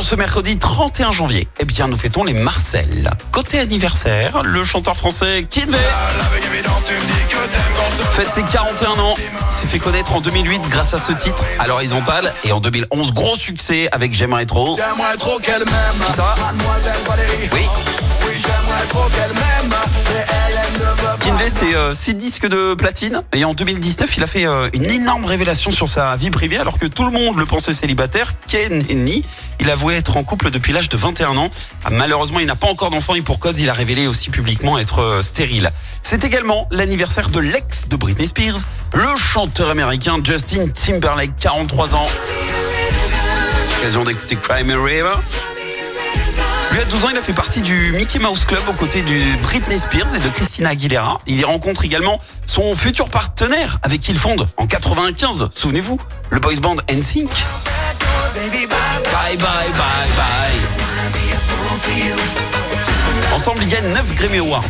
[0.00, 3.10] en ce mercredi 31 janvier, eh bien, nous fêtons les Marcel.
[3.32, 5.76] Côté anniversaire, le chanteur français Kinvey
[8.12, 9.14] fête ses 41 ans.
[9.50, 13.36] S'est fait connaître en 2008 grâce à ce titre à l'horizontale et en 2011 gros
[13.36, 14.76] succès avec J'aimerais trop.
[14.76, 16.14] J'aimerais trop qu'elle m'aime.
[16.14, 16.34] Ça?
[21.60, 23.22] C'est 6 disques de platine.
[23.34, 26.78] Et en 2019, il a fait euh, une énorme révélation sur sa vie privée alors
[26.78, 28.34] que tout le monde le pensait célibataire.
[28.48, 29.24] Ken Henny,
[29.60, 31.50] il avouait être en couple depuis l'âge de 21 ans.
[31.84, 34.78] Ah, malheureusement, il n'a pas encore d'enfant et pour cause, il a révélé aussi publiquement
[34.78, 35.70] être euh, stérile.
[36.02, 38.60] C'est également l'anniversaire de l'ex de Britney Spears,
[38.94, 42.08] le chanteur américain Justin Timberlake, 43 ans.
[44.04, 45.16] D'écouter Crime River.
[46.72, 49.42] Lui, à 12 ans, il a fait partie du Mickey Mouse Club aux côtés de
[49.42, 51.18] Britney Spears et de Christina Aguilera.
[51.26, 55.98] Il y rencontre également son futur partenaire avec qui il fonde en 95, souvenez-vous,
[56.30, 57.30] le boys band NSYNC.
[59.14, 59.38] Bye.
[63.34, 64.64] Ensemble, ils gagnent 9 Grammy Awards.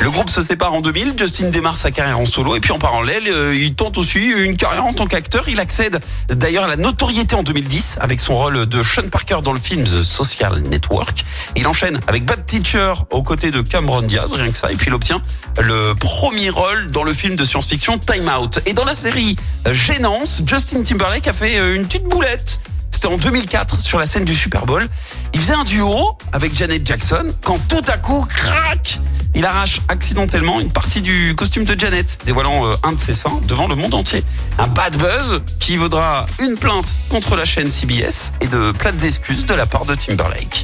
[0.00, 2.78] Le groupe se sépare en 2000, Justin démarre sa carrière en solo et puis en
[2.78, 5.48] parallèle, euh, il tente aussi une carrière en tant qu'acteur.
[5.48, 9.52] Il accède d'ailleurs à la notoriété en 2010 avec son rôle de Sean Parker dans
[9.52, 11.24] le film The Social Network.
[11.56, 14.88] Il enchaîne avec Bad Teacher aux côtés de Cameron Diaz, rien que ça, et puis
[14.88, 15.22] il obtient
[15.60, 18.60] le premier rôle dans le film de science-fiction Time Out.
[18.66, 19.36] Et dans la série
[19.72, 22.58] Gênance, Justin Timberlake a fait euh, une petite boulette.
[23.04, 24.88] C'était en 2004 sur la scène du Super Bowl.
[25.34, 28.98] Il faisait un duo avec Janet Jackson quand tout à coup, crac,
[29.34, 33.42] il arrache accidentellement une partie du costume de Janet, dévoilant euh, un de ses seins
[33.46, 34.24] devant le monde entier.
[34.56, 39.44] Un bad buzz qui vaudra une plainte contre la chaîne CBS et de plates excuses
[39.44, 40.62] de la part de Timberlake.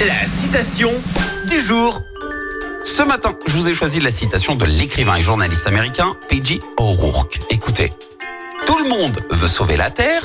[0.00, 0.90] La citation
[1.48, 2.02] du jour.
[2.84, 6.58] Ce matin, je vous ai choisi la citation de l'écrivain et journaliste américain P.J.
[6.78, 7.38] O'Rourke.
[7.50, 7.92] Écoutez,
[8.66, 10.24] tout le monde veut sauver la Terre,